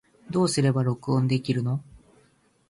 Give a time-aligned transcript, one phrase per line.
[0.31, 1.83] どうすれば録音できるの